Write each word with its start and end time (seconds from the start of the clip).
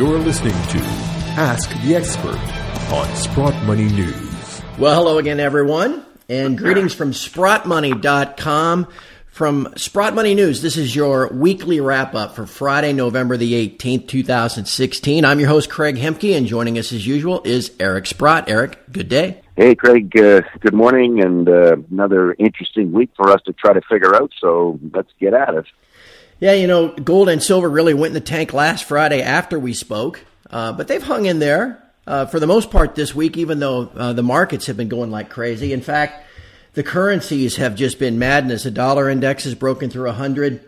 You're 0.00 0.18
listening 0.18 0.54
to 0.54 0.78
Ask 1.36 1.68
the 1.82 1.94
Expert 1.94 2.38
on 2.90 3.14
Sprott 3.16 3.54
Money 3.64 3.84
News. 3.84 4.62
Well, 4.78 4.94
hello 4.94 5.18
again, 5.18 5.38
everyone, 5.38 6.02
and 6.26 6.56
greetings 6.56 6.94
from 6.94 7.12
SprottMoney.com. 7.12 8.88
From 9.26 9.74
Sprott 9.76 10.14
Money 10.14 10.34
News, 10.34 10.62
this 10.62 10.78
is 10.78 10.96
your 10.96 11.28
weekly 11.28 11.82
wrap 11.82 12.14
up 12.14 12.34
for 12.34 12.46
Friday, 12.46 12.94
November 12.94 13.36
the 13.36 13.52
18th, 13.68 14.08
2016. 14.08 15.22
I'm 15.26 15.38
your 15.38 15.50
host, 15.50 15.68
Craig 15.68 15.96
Hemke, 15.96 16.34
and 16.34 16.46
joining 16.46 16.78
us 16.78 16.94
as 16.94 17.06
usual 17.06 17.42
is 17.44 17.70
Eric 17.78 18.06
Sprott. 18.06 18.48
Eric, 18.48 18.78
good 18.90 19.10
day. 19.10 19.42
Hey, 19.54 19.74
Craig, 19.74 20.16
uh, 20.16 20.40
good 20.60 20.72
morning, 20.72 21.22
and 21.22 21.46
uh, 21.46 21.76
another 21.90 22.32
interesting 22.38 22.92
week 22.92 23.10
for 23.14 23.28
us 23.30 23.42
to 23.42 23.52
try 23.52 23.74
to 23.74 23.82
figure 23.82 24.16
out, 24.16 24.32
so 24.40 24.80
let's 24.94 25.10
get 25.20 25.34
at 25.34 25.52
it. 25.52 25.66
Yeah, 26.40 26.52
you 26.54 26.66
know, 26.66 26.88
gold 26.88 27.28
and 27.28 27.42
silver 27.42 27.68
really 27.68 27.92
went 27.92 28.12
in 28.12 28.14
the 28.14 28.20
tank 28.20 28.54
last 28.54 28.84
Friday 28.84 29.20
after 29.20 29.58
we 29.58 29.74
spoke, 29.74 30.24
uh, 30.50 30.72
but 30.72 30.88
they've 30.88 31.02
hung 31.02 31.26
in 31.26 31.38
there 31.38 31.82
uh, 32.06 32.24
for 32.24 32.40
the 32.40 32.46
most 32.46 32.70
part 32.70 32.94
this 32.94 33.14
week, 33.14 33.36
even 33.36 33.60
though 33.60 33.90
uh, 33.94 34.14
the 34.14 34.22
markets 34.22 34.66
have 34.66 34.76
been 34.78 34.88
going 34.88 35.10
like 35.10 35.28
crazy. 35.28 35.74
In 35.74 35.82
fact, 35.82 36.26
the 36.72 36.82
currencies 36.82 37.56
have 37.56 37.74
just 37.74 37.98
been 37.98 38.18
madness. 38.18 38.62
The 38.62 38.70
dollar 38.70 39.10
index 39.10 39.44
has 39.44 39.54
broken 39.54 39.90
through 39.90 40.06
100. 40.06 40.64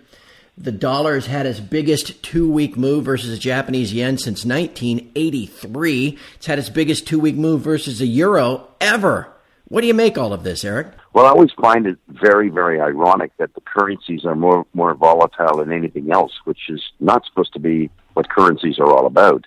The 0.58 0.72
dollar 0.72 1.14
has 1.14 1.24
had 1.24 1.46
its 1.46 1.58
biggest 1.58 2.22
two 2.22 2.52
week 2.52 2.76
move 2.76 3.06
versus 3.06 3.30
the 3.30 3.38
Japanese 3.38 3.94
yen 3.94 4.18
since 4.18 4.44
1983. 4.44 6.18
It's 6.34 6.46
had 6.46 6.58
its 6.58 6.68
biggest 6.68 7.06
two 7.06 7.18
week 7.18 7.36
move 7.36 7.62
versus 7.62 7.98
the 8.00 8.06
euro 8.06 8.68
ever. 8.78 9.32
What 9.68 9.80
do 9.80 9.86
you 9.86 9.94
make 9.94 10.18
all 10.18 10.34
of 10.34 10.44
this, 10.44 10.66
Eric? 10.66 10.88
Well, 11.12 11.26
I 11.26 11.28
always 11.28 11.52
find 11.52 11.86
it 11.86 11.98
very, 12.08 12.48
very 12.48 12.80
ironic 12.80 13.36
that 13.36 13.54
the 13.54 13.60
currencies 13.60 14.24
are 14.24 14.34
more 14.34 14.66
more 14.72 14.94
volatile 14.94 15.58
than 15.58 15.70
anything 15.70 16.10
else, 16.10 16.32
which 16.44 16.70
is 16.70 16.82
not 17.00 17.26
supposed 17.26 17.52
to 17.52 17.58
be 17.58 17.90
what 18.14 18.30
currencies 18.30 18.78
are 18.78 18.90
all 18.90 19.06
about. 19.06 19.46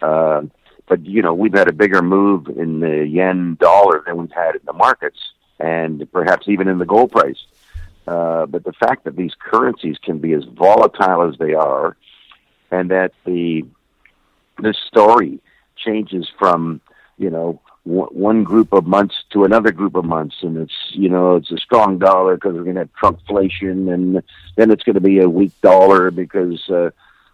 Uh, 0.00 0.42
but 0.86 1.04
you 1.04 1.22
know, 1.22 1.34
we've 1.34 1.54
had 1.54 1.68
a 1.68 1.72
bigger 1.72 2.00
move 2.00 2.46
in 2.48 2.80
the 2.80 3.06
yen 3.06 3.56
dollar 3.60 4.02
than 4.06 4.18
we've 4.18 4.32
had 4.32 4.54
in 4.54 4.60
the 4.64 4.72
markets, 4.72 5.18
and 5.58 6.10
perhaps 6.12 6.46
even 6.48 6.68
in 6.68 6.78
the 6.78 6.86
gold 6.86 7.10
price. 7.10 7.44
Uh, 8.06 8.46
but 8.46 8.64
the 8.64 8.72
fact 8.72 9.04
that 9.04 9.16
these 9.16 9.32
currencies 9.38 9.96
can 10.02 10.18
be 10.18 10.32
as 10.32 10.44
volatile 10.44 11.28
as 11.28 11.36
they 11.38 11.54
are, 11.54 11.96
and 12.70 12.90
that 12.90 13.12
the 13.24 13.64
this 14.62 14.76
story 14.86 15.40
changes 15.76 16.30
from 16.38 16.80
you 17.18 17.30
know 17.30 17.60
one 17.84 18.44
group 18.44 18.72
of 18.72 18.86
months 18.86 19.14
to 19.30 19.44
another 19.44 19.72
group 19.72 19.94
of 19.94 20.04
months, 20.04 20.36
and 20.42 20.56
it's 20.58 20.74
you 20.90 21.08
know 21.08 21.36
it's 21.36 21.50
a 21.50 21.58
strong 21.58 21.98
dollar 21.98 22.34
because 22.34 22.54
we're 22.54 22.64
going 22.64 22.76
to 22.76 22.82
have 22.82 22.92
Trumpflation, 22.92 23.92
and 23.92 24.22
then 24.56 24.70
it's 24.70 24.82
going 24.82 24.94
to 24.94 25.00
be 25.00 25.20
a 25.20 25.28
weak 25.28 25.58
dollar 25.62 26.10
because 26.10 26.68
uh, 26.68 26.90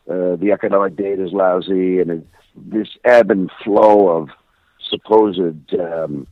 uh, 0.09 0.37
the 0.37 0.51
economic 0.53 0.97
data 0.97 1.25
is 1.25 1.33
lousy, 1.33 2.01
and 2.01 2.11
it, 2.11 2.27
this 2.55 2.89
ebb 3.05 3.31
and 3.31 3.51
flow 3.65 4.09
of 4.09 4.31
supposed 4.89 5.75
um, 5.75 6.27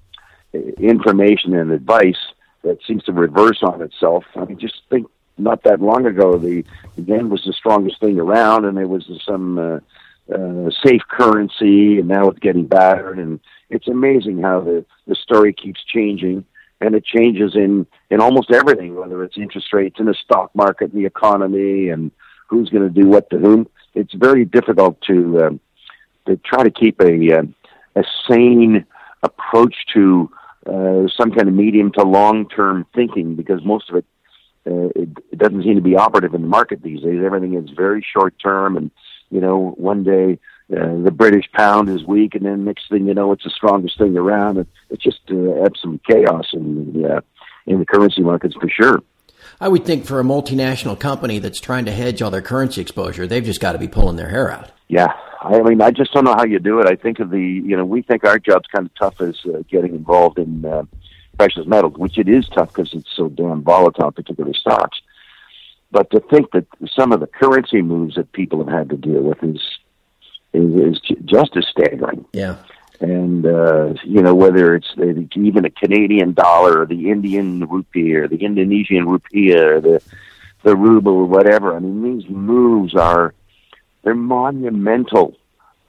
information 0.79 1.55
and 1.55 1.73
advice 1.73 2.33
that 2.63 2.79
seems 2.87 3.03
to 3.05 3.13
reverse 3.13 3.63
on 3.63 3.83
itself. 3.83 4.25
I 4.37 4.45
mean, 4.45 4.59
just 4.59 4.81
think 4.91 5.09
not 5.37 5.65
that 5.65 5.81
long 5.81 6.07
ago, 6.07 6.39
the, 6.39 6.65
the 6.97 7.03
yen 7.03 7.29
was 7.29 7.45
the 7.45 7.53
strongest 7.53 8.01
thing 8.01 8.19
around, 8.19 8.65
and 8.65 8.77
there 8.79 8.87
was 8.87 9.11
some 9.27 9.59
uh, 9.59 9.81
uh, 10.33 10.71
safe 10.85 11.03
currency, 11.09 11.99
and 11.99 12.09
now 12.09 12.29
it's 12.29 12.39
getting 12.39 12.67
battered. 12.67 13.19
And 13.19 13.41
it's 13.71 13.89
amazing 13.89 14.43
how 14.43 14.61
the 14.61 14.85
the 15.07 15.15
story 15.15 15.53
keeps 15.53 15.85
changing, 15.85 16.45
and 16.81 16.95
it 16.95 17.05
changes 17.05 17.55
in 17.55 17.87
in 18.11 18.21
almost 18.21 18.51
everything, 18.51 18.95
whether 18.95 19.23
it's 19.23 19.37
interest 19.37 19.73
rates 19.73 19.97
in 19.99 20.07
the 20.07 20.15
stock 20.15 20.51
market, 20.55 20.93
the 20.93 21.07
economy, 21.07 21.89
and 21.89 22.11
who's 22.49 22.71
going 22.71 22.87
to 22.87 23.03
do 23.03 23.09
what 23.09 23.29
to 23.31 23.39
whom. 23.39 23.69
It's 23.95 24.15
very 24.15 24.45
difficult 24.45 25.01
to 25.03 25.39
uh, 25.39 25.51
to 26.27 26.37
try 26.39 26.63
to 26.63 26.71
keep 26.71 27.01
a 27.01 27.39
uh, 27.39 27.43
a 27.97 28.05
sane 28.29 28.85
approach 29.23 29.75
to 29.95 30.31
uh, 30.67 31.07
some 31.17 31.31
kind 31.31 31.49
of 31.49 31.55
medium 31.55 31.93
to 31.93 32.03
long 32.03 32.49
term 32.49 32.87
thinking 32.95 33.35
because 33.35 33.65
most 33.65 33.91
of 33.91 33.97
it, 33.97 34.05
uh, 34.67 34.89
it 34.97 35.09
it 35.33 35.39
doesn't 35.39 35.63
seem 35.63 35.77
to 35.77 35.83
be 35.83 35.97
operative 35.97 36.35
in 36.35 36.43
the 36.43 36.49
market 36.49 36.83
these 36.83 37.03
days. 37.03 37.21
Everything 37.25 37.55
is 37.55 37.69
very 37.77 38.05
short 38.15 38.35
term, 38.43 38.77
and 38.77 38.91
you 39.35 39.41
know, 39.41 39.75
one 39.77 40.05
day 40.05 40.39
uh, 40.73 41.03
the 41.03 41.11
British 41.11 41.51
pound 41.53 41.89
is 41.89 42.05
weak, 42.05 42.37
and 42.37 42.47
then 42.47 42.65
next 42.65 42.89
thing 42.89 43.09
you 43.09 43.15
know, 43.15 43.33
it's 43.33 43.43
the 43.43 43.51
strongest 43.51 43.99
thing 43.99 44.17
around. 44.17 44.59
It, 44.59 44.69
it 44.91 45.01
just 45.01 45.21
uh, 45.29 45.69
some 45.83 46.01
chaos 46.09 46.47
in 46.53 46.93
the 46.93 47.17
uh, 47.17 47.21
in 47.67 47.81
the 47.81 47.85
currency 47.85 48.23
markets 48.23 48.55
for 48.55 48.69
sure. 48.69 49.03
I 49.61 49.69
would 49.69 49.85
think 49.85 50.07
for 50.07 50.21
a 50.21 50.23
multinational 50.23 50.99
company 50.99 51.41
that's 51.41 51.61
trying 51.61 51.85
to 51.87 51.93
hedge 51.93 52.23
all 52.23 52.31
their 52.31 52.43
currency 52.43 52.81
exposure, 52.81 53.27
they've 53.27 53.45
just 53.45 53.61
got 53.61 53.73
to 53.73 53.79
be 53.79 53.89
pulling 53.89 54.17
their 54.17 54.29
hair 54.29 54.53
out. 54.53 54.71
Yeah, 54.89 55.13
I 55.41 55.61
mean, 55.63 55.83
I 55.83 55.91
just 55.91 56.13
don't 56.13 56.25
know 56.25 56.35
how 56.35 56.45
you 56.45 56.61
do 56.61 56.79
it. 56.81 56.87
I 56.87 56.95
think 56.95 57.19
of 57.19 57.31
the, 57.31 57.41
you 57.41 57.77
know, 57.77 57.85
we 57.85 58.03
think 58.03 58.25
our 58.25 58.39
job's 58.39 58.69
kind 58.75 58.87
of 58.87 58.95
tough 58.95 59.21
as 59.21 59.41
uh, 59.47 59.63
getting 59.69 59.95
involved 59.95 60.39
in 60.39 60.65
uh, 60.65 60.85
precious 61.39 61.67
metals, 61.67 61.95
which 61.97 62.19
it 62.19 62.29
is 62.29 62.49
tough 62.49 62.69
because 62.69 62.93
it's 62.95 63.11
so 63.15 63.29
damn 63.29 63.63
volatile, 63.63 64.13
particularly 64.13 64.57
stocks. 64.59 65.01
But 65.95 66.11
to 66.11 66.19
think 66.19 66.51
that 66.51 66.67
some 66.93 67.13
of 67.13 67.21
the 67.21 67.29
currency 67.29 67.81
moves 67.81 68.17
that 68.17 68.33
people 68.33 68.59
have 68.65 68.69
had 68.69 68.91
to 68.91 68.97
deal 68.97 69.23
with 69.23 69.41
is 69.45 69.61
is, 70.53 70.99
is 70.99 71.01
just 71.25 71.57
as 71.57 71.65
staggering. 71.71 72.25
Yeah. 72.33 72.57
And 73.01 73.47
uh, 73.47 73.95
you 74.03 74.21
know 74.21 74.35
whether 74.35 74.75
it's 74.75 74.93
the, 74.97 75.29
even 75.37 75.65
a 75.65 75.71
Canadian 75.71 76.33
dollar, 76.33 76.81
or 76.81 76.87
the 76.87 77.13
Indian 77.13 77.61
rupee, 77.69 78.13
or 78.17 78.27
the 78.27 78.39
Indonesian 78.45 79.07
rupiah, 79.07 79.63
or 79.63 79.81
the 79.81 80.03
the 80.65 80.75
ruble, 80.75 81.13
or 81.13 81.27
whatever. 81.27 81.77
I 81.77 81.79
mean, 81.79 82.19
these 82.19 82.29
moves 82.29 82.97
are 82.97 83.33
they're 84.03 84.17
monumental 84.17 85.37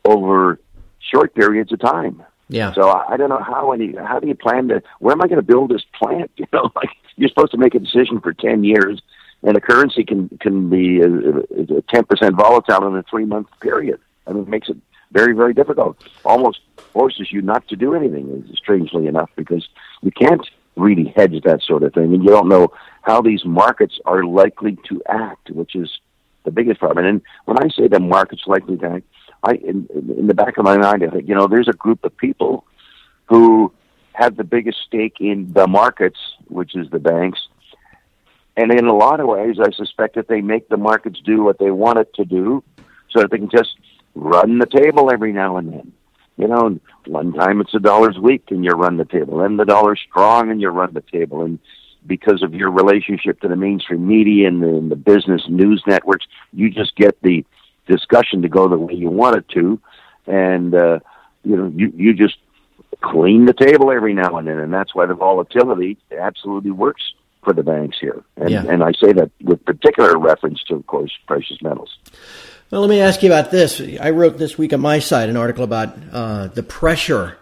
over 0.04 0.60
short 1.00 1.34
periods 1.34 1.72
of 1.72 1.80
time. 1.80 2.22
Yeah. 2.48 2.74
So 2.74 2.90
I, 2.90 3.14
I 3.14 3.18
don't 3.18 3.30
know 3.30 3.42
how 3.42 3.72
any 3.72 3.96
how 3.96 4.20
do 4.20 4.28
you 4.28 4.36
plan 4.36 4.68
to 4.68 4.84
where 5.00 5.14
am 5.14 5.22
I 5.24 5.28
going 5.28 5.42
to 5.42 5.52
build 5.54 5.72
this 5.72 5.86
plant? 6.00 6.30
You 6.38 6.46
know, 6.54 6.72
like 6.76 6.90
you're 7.16 7.30
supposed 7.30 7.52
to 7.54 7.58
make 7.58 7.74
a 7.74 7.80
decision 7.80 8.20
for 8.22 8.34
ten 8.34 8.64
years, 8.64 9.02
and 9.46 9.56
a 9.56 9.62
currency 9.62 10.04
can 10.04 10.30
can 10.42 10.70
be 10.70 11.02
uh, 11.02 11.06
uh, 11.08 11.82
ten 11.90 12.04
percent 12.06 12.36
volatile 12.36 12.88
in 12.88 12.96
a 12.96 13.04
three 13.04 13.26
month 13.26 13.48
period. 13.62 14.00
I 14.28 14.34
mean, 14.34 14.44
it 14.44 14.50
makes 14.50 14.70
it 14.70 14.78
very 15.12 15.34
very 15.34 15.54
difficult. 15.54 15.98
Almost 16.26 16.60
forces 16.92 17.32
you 17.32 17.42
not 17.42 17.68
to 17.70 17.76
do 17.76 17.94
anything. 17.94 18.26
Strangely 18.56 19.08
enough, 19.08 19.30
because 19.36 19.68
you 20.02 20.12
can't 20.12 20.46
really 20.76 21.14
hedge 21.16 21.42
that 21.44 21.62
sort 21.62 21.84
of 21.84 21.94
thing, 21.94 22.14
and 22.14 22.24
you 22.24 22.30
don't 22.30 22.50
know 22.50 22.74
how 23.04 23.22
these 23.22 23.46
markets 23.46 24.00
are 24.06 24.24
likely 24.24 24.78
to 24.90 25.02
act, 25.08 25.50
which 25.52 25.76
is 25.76 26.00
the 26.44 26.52
biggest 26.52 26.80
problem. 26.80 27.06
And 27.06 27.22
when 27.46 27.58
I 27.64 27.70
say 27.70 27.88
the 27.88 28.00
market's 28.00 28.48
likely 28.48 28.78
to 28.78 28.88
act, 28.96 29.06
I 29.44 29.54
in, 29.56 29.88
in 30.18 30.28
the 30.28 30.34
back 30.34 30.58
of 30.58 30.66
my 30.66 30.78
mind, 30.78 31.04
I 31.04 31.08
think 31.08 31.28
you 31.30 31.36
know, 31.36 31.48
there's 31.48 31.70
a 31.70 31.74
group 31.74 32.04
of 32.04 32.18
people 32.18 32.66
who 33.26 33.72
have 34.14 34.38
the 34.38 34.44
biggest 34.44 34.80
stake 34.88 35.18
in 35.20 35.52
the 35.54 35.68
markets, 35.68 36.20
which 36.48 36.76
is 36.76 36.90
the 36.90 37.00
banks. 37.00 37.48
And 38.58 38.72
in 38.72 38.86
a 38.86 38.96
lot 38.96 39.20
of 39.20 39.28
ways, 39.28 39.58
I 39.60 39.72
suspect 39.72 40.16
that 40.16 40.28
they 40.28 40.42
make 40.42 40.70
the 40.70 40.78
markets 40.78 41.20
do 41.24 41.44
what 41.44 41.60
they 41.60 41.72
want 41.72 42.00
it 42.00 42.14
to 42.16 42.26
do 42.26 42.64
so 43.10 43.22
that 43.22 43.32
they 43.32 43.38
can 43.38 43.50
just 43.50 43.76
run 44.14 44.60
the 44.60 44.66
table 44.66 45.12
every 45.12 45.34
now 45.34 45.58
and 45.58 45.74
then. 45.74 45.92
You 46.38 46.48
know, 46.48 46.80
one 47.06 47.34
time 47.34 47.62
it's 47.62 47.74
a 47.74 47.80
dollar's 47.80 48.18
weak 48.18 48.46
and 48.50 48.64
you 48.64 48.72
run 48.72 48.98
the 48.98 49.06
table, 49.06 49.38
then 49.38 49.58
the 49.58 49.66
dollar's 49.66 50.02
strong 50.10 50.52
and 50.52 50.60
you 50.62 50.70
run 50.70 50.94
the 50.94 51.02
table. 51.02 51.44
And 51.44 51.60
because 52.06 52.44
of 52.44 52.54
your 52.54 52.72
relationship 52.72 53.40
to 53.42 53.48
the 53.48 53.56
mainstream 53.56 54.08
media 54.08 54.48
and 54.48 54.62
the, 54.62 54.68
and 54.68 54.92
the 54.92 54.98
business 54.98 55.44
news 55.48 55.82
networks, 55.88 56.26
you 56.52 56.70
just 56.70 56.96
get 56.96 57.22
the 57.22 57.46
discussion 57.88 58.42
to 58.42 58.50
go 58.50 58.68
the 58.68 58.78
way 58.78 58.94
you 58.94 59.10
want 59.10 59.38
it 59.38 59.48
to. 59.50 59.80
And, 60.28 60.76
uh, 60.76 61.00
you 61.44 61.56
know, 61.56 61.72
you, 61.74 61.92
you 61.96 62.14
just 62.14 62.38
clean 63.02 63.46
the 63.46 63.54
table 63.54 63.92
every 63.92 64.14
now 64.14 64.38
and 64.38 64.48
then. 64.48 64.60
And 64.60 64.74
that's 64.74 64.94
why 64.94 65.06
the 65.06 65.14
volatility 65.14 65.98
absolutely 66.18 66.72
works 66.72 67.04
for 67.46 67.54
the 67.54 67.64
banks 67.64 67.98
here. 68.02 68.22
And, 68.36 68.50
Yeah. 68.50 68.66
and 68.68 68.84
I 68.84 68.92
say 68.92 69.14
that 69.14 69.32
with 69.42 69.64
particular 69.64 70.18
reference 70.18 70.62
to, 70.68 70.76
of 70.76 70.86
course, 70.88 71.12
precious 71.28 71.62
metals. 71.62 71.98
Well, 72.72 72.82
let 72.82 72.90
me 72.90 73.00
ask 73.00 73.24
you 73.24 73.32
about 73.32 73.52
this. 73.52 73.80
I 74.02 74.10
wrote 74.10 74.38
this 74.38 74.58
week 74.58 74.74
on 74.74 74.82
my 74.82 75.00
site 75.00 75.30
an 75.30 75.38
article 75.38 75.64
about 75.64 75.96
uh, 76.12 76.48
the 76.48 76.64
pressure 76.64 77.38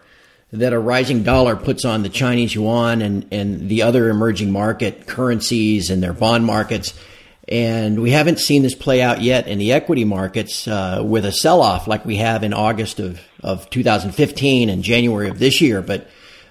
that 0.51 0.73
a 0.73 0.77
rising 0.77 1.23
dollar 1.23 1.55
puts 1.55 1.83
on 1.85 2.03
the 2.03 2.09
Chinese 2.09 2.53
yuan 2.53 3.01
and, 3.01 3.25
and 3.31 3.69
the 3.69 3.81
other 3.81 4.09
emerging 4.09 4.51
market 4.51 5.07
currencies 5.07 5.89
and 5.89 6.03
their 6.03 6.13
bond 6.13 6.45
markets. 6.45 6.93
And 7.47 8.01
we 8.01 8.11
haven't 8.11 8.39
seen 8.39 8.61
this 8.61 8.75
play 8.75 9.01
out 9.01 9.21
yet 9.21 9.47
in 9.47 9.57
the 9.57 9.71
equity 9.73 10.05
markets 10.05 10.67
uh, 10.67 11.01
with 11.03 11.25
a 11.25 11.31
sell 11.31 11.61
off 11.61 11.87
like 11.87 12.05
we 12.05 12.17
have 12.17 12.43
in 12.43 12.53
August 12.53 12.99
of, 12.99 13.19
of 13.41 13.69
2015 13.71 14.69
and 14.69 14.83
January 14.83 15.27
of 15.29 15.39
this 15.39 15.59
year. 15.59 15.81
But 15.81 16.07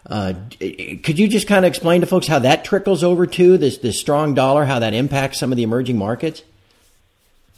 uh, 0.06 0.34
could 0.58 1.18
you 1.18 1.28
just 1.28 1.46
kind 1.46 1.64
of 1.64 1.68
explain 1.68 2.00
to 2.00 2.06
folks 2.06 2.26
how 2.26 2.40
that 2.40 2.64
trickles 2.64 3.04
over 3.04 3.26
to 3.26 3.56
this, 3.58 3.78
this 3.78 3.98
strong 3.98 4.34
dollar, 4.34 4.64
how 4.64 4.78
that 4.80 4.94
impacts 4.94 5.38
some 5.38 5.52
of 5.52 5.56
the 5.56 5.62
emerging 5.62 5.96
markets? 5.96 6.42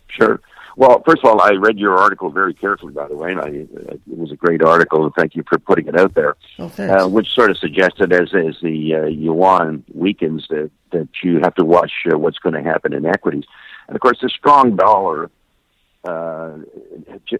Sure. 0.08 0.40
Well, 0.76 1.02
first 1.06 1.24
of 1.24 1.30
all, 1.30 1.40
I 1.40 1.52
read 1.52 1.78
your 1.78 1.96
article 1.96 2.30
very 2.30 2.52
carefully, 2.52 2.92
by 2.92 3.06
the 3.06 3.16
way, 3.16 3.30
and 3.30 3.40
I, 3.40 3.46
it 3.46 4.00
was 4.06 4.32
a 4.32 4.36
great 4.36 4.60
article, 4.60 5.04
and 5.04 5.14
thank 5.14 5.36
you 5.36 5.44
for 5.48 5.58
putting 5.58 5.86
it 5.86 5.96
out 5.96 6.14
there. 6.14 6.36
Oh. 6.58 6.72
Uh, 6.78 7.06
which 7.06 7.28
sort 7.28 7.50
of 7.50 7.58
suggested, 7.58 8.12
as 8.12 8.34
as 8.34 8.56
the 8.60 8.94
uh, 8.94 9.06
yuan 9.06 9.84
weakens, 9.94 10.46
that 10.50 10.70
that 10.90 11.08
you 11.22 11.40
have 11.42 11.54
to 11.56 11.64
watch 11.64 11.92
uh, 12.12 12.18
what's 12.18 12.38
going 12.38 12.54
to 12.54 12.62
happen 12.62 12.92
in 12.92 13.06
equities. 13.06 13.44
And 13.86 13.94
of 13.94 14.00
course, 14.00 14.18
the 14.20 14.28
strong 14.28 14.74
dollar 14.74 15.30
uh, 16.04 16.58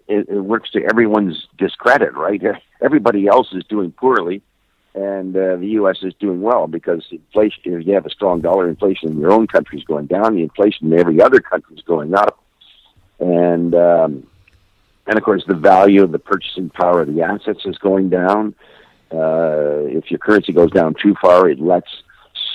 it, 0.07 0.29
it, 0.29 0.43
works 0.43 0.71
to 0.71 0.83
everyone's 0.83 1.47
discredit, 1.57 2.13
right? 2.13 2.41
Everybody 2.81 3.27
else 3.27 3.49
is 3.53 3.63
doing 3.65 3.91
poorly, 3.91 4.41
and 4.95 5.35
uh, 5.35 5.57
the 5.57 5.67
U.S. 5.71 5.97
is 6.03 6.13
doing 6.15 6.41
well 6.41 6.67
because 6.67 7.05
inflation. 7.11 7.61
If 7.65 7.85
you 7.85 7.93
have 7.93 8.05
a 8.05 8.09
strong 8.09 8.39
dollar, 8.39 8.69
inflation 8.69 9.09
in 9.09 9.19
your 9.19 9.33
own 9.33 9.45
country 9.45 9.77
is 9.77 9.83
going 9.83 10.05
down. 10.05 10.35
The 10.35 10.43
inflation 10.43 10.91
in 10.91 10.97
every 10.97 11.21
other 11.21 11.41
country 11.41 11.75
is 11.75 11.83
going 11.83 12.15
up, 12.15 12.41
and 13.19 13.75
um, 13.75 14.25
and 15.05 15.17
of 15.17 15.23
course 15.23 15.43
the 15.45 15.53
value 15.53 16.01
of 16.01 16.13
the 16.13 16.19
purchasing 16.19 16.69
power 16.69 17.01
of 17.01 17.13
the 17.13 17.21
assets 17.21 17.65
is 17.65 17.77
going 17.77 18.09
down. 18.09 18.55
Uh, 19.11 19.83
if 19.83 20.09
your 20.09 20.17
currency 20.17 20.53
goes 20.53 20.71
down 20.71 20.93
too 20.93 21.13
far, 21.21 21.49
it 21.49 21.59
lets 21.59 22.03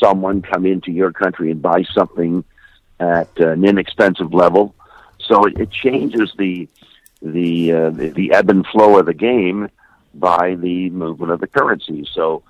someone 0.02 0.40
come 0.40 0.64
into 0.64 0.90
your 0.90 1.12
country 1.12 1.50
and 1.50 1.60
buy 1.60 1.84
something 1.94 2.42
at 2.98 3.38
an 3.38 3.64
inexpensive 3.66 4.32
level. 4.32 4.74
So 5.18 5.44
it, 5.44 5.60
it 5.60 5.70
changes 5.70 6.32
the 6.38 6.68
the, 7.20 7.72
uh, 7.72 7.90
the 7.90 8.08
the 8.08 8.32
ebb 8.32 8.48
and 8.48 8.66
flow 8.66 8.98
of 8.98 9.04
the 9.04 9.14
game 9.14 9.68
by 10.14 10.54
the 10.56 10.90
movement 10.90 11.32
of 11.32 11.40
the 11.40 11.46
currency. 11.46 12.06
So, 12.12 12.42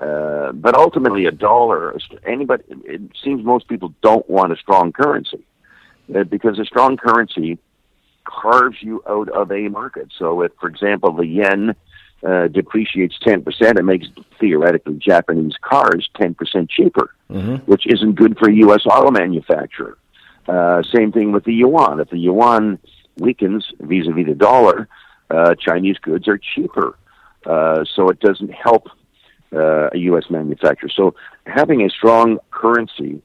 uh, 0.00 0.52
but 0.52 0.74
ultimately, 0.74 1.26
a 1.26 1.30
dollar. 1.30 1.96
Anybody, 2.26 2.64
it 2.84 3.02
seems 3.22 3.44
most 3.44 3.68
people 3.68 3.94
don't 4.02 4.28
want 4.28 4.52
a 4.52 4.56
strong 4.56 4.92
currency 4.92 5.44
uh, 6.14 6.24
because 6.24 6.58
a 6.58 6.64
strong 6.64 6.96
currency 6.96 7.58
carves 8.24 8.78
you 8.80 9.02
out 9.08 9.28
of 9.28 9.52
a 9.52 9.68
market. 9.68 10.08
So, 10.18 10.42
if, 10.42 10.52
for 10.60 10.68
example, 10.68 11.12
the 11.12 11.26
yen 11.26 11.74
uh, 12.24 12.48
depreciates 12.48 13.18
10%, 13.18 13.78
it 13.78 13.82
makes 13.82 14.08
theoretically 14.40 14.94
Japanese 14.94 15.54
cars 15.60 16.08
10% 16.16 16.68
cheaper, 16.70 17.14
mm-hmm. 17.30 17.56
which 17.70 17.86
isn't 17.86 18.14
good 18.14 18.38
for 18.38 18.48
a 18.48 18.54
U.S. 18.54 18.86
auto 18.86 19.10
manufacturer. 19.10 19.98
Uh, 20.48 20.82
same 20.94 21.12
thing 21.12 21.32
with 21.32 21.44
the 21.44 21.54
yuan. 21.54 22.00
If 22.00 22.10
the 22.10 22.18
yuan 22.18 22.78
weakens 23.18 23.66
vis-a-vis 23.80 24.26
the 24.26 24.34
dollar, 24.34 24.88
uh, 25.30 25.54
Chinese 25.54 25.98
goods 25.98 26.28
are 26.28 26.38
cheaper. 26.38 26.96
Uh, 27.46 27.84
so 27.94 28.08
it 28.08 28.20
doesn't 28.20 28.52
help 28.52 28.88
uh, 29.52 29.90
a 29.92 29.98
U.S. 29.98 30.30
manufacturer. 30.30 30.88
So 30.88 31.14
having 31.46 31.82
a 31.82 31.90
strong 31.90 32.38
currency 32.50 33.22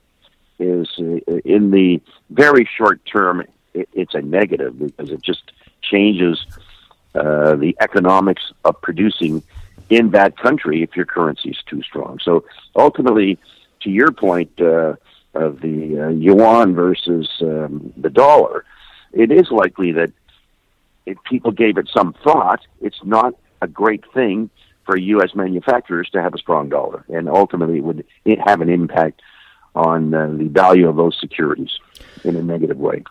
is, 0.59 0.87
uh, 0.99 1.37
in 1.45 1.71
the 1.71 2.01
very 2.29 2.69
short 2.77 3.03
term, 3.05 3.43
it, 3.73 3.89
it's 3.93 4.13
a 4.13 4.21
negative 4.21 4.77
because 4.77 5.09
it 5.09 5.21
just 5.21 5.51
changes 5.81 6.45
uh, 7.15 7.55
the 7.55 7.75
economics 7.79 8.51
of 8.65 8.79
producing 8.81 9.41
in 9.89 10.11
that 10.11 10.37
country 10.37 10.83
if 10.83 10.95
your 10.95 11.05
currency 11.05 11.49
is 11.49 11.57
too 11.65 11.81
strong. 11.81 12.19
So 12.21 12.45
ultimately, 12.75 13.39
to 13.81 13.89
your 13.89 14.11
point 14.11 14.51
uh, 14.61 14.95
of 15.33 15.61
the 15.61 15.99
uh, 15.99 16.09
yuan 16.09 16.75
versus 16.75 17.29
um, 17.41 17.93
the 17.97 18.09
dollar, 18.09 18.65
it 19.13 19.31
is 19.31 19.49
likely 19.49 19.93
that 19.93 20.11
if 21.05 21.17
people 21.23 21.51
gave 21.51 21.77
it 21.77 21.89
some 21.91 22.13
thought, 22.23 22.61
it's 22.81 23.03
not 23.03 23.33
a 23.61 23.67
great 23.67 24.03
thing 24.13 24.49
for 24.85 24.97
U.S. 24.97 25.35
manufacturers 25.35 26.09
to 26.13 26.21
have 26.21 26.33
a 26.33 26.37
strong 26.37 26.69
dollar, 26.69 27.05
and 27.09 27.29
ultimately 27.29 27.77
it 27.77 27.83
would 27.83 28.05
have 28.45 28.61
an 28.61 28.69
impact 28.69 29.21
on 29.75 30.13
uh, 30.13 30.27
the 30.27 30.47
value 30.47 30.89
of 30.89 30.95
those 30.95 31.17
securities 31.19 31.69
in 32.23 32.35
a 32.35 32.41
negative 32.41 32.77
way. 32.77 33.03